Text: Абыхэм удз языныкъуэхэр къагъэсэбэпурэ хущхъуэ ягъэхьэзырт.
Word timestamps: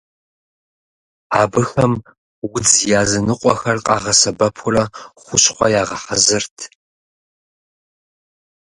Абыхэм 1.41 1.93
удз 2.51 2.71
языныкъуэхэр 2.99 3.77
къагъэсэбэпурэ 3.85 4.83
хущхъуэ 5.21 5.67
ягъэхьэзырт. 5.81 6.57